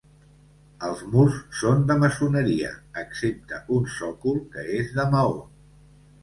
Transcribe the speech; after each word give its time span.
Els 0.85 1.01
murs 1.15 1.35
són 1.59 1.83
de 1.91 1.97
maçoneria 2.03 2.71
excepte 3.03 3.61
un 3.77 3.87
sòcol 3.99 4.41
que 4.57 4.65
és 4.81 4.91
de 4.97 5.07
maó. 5.15 5.39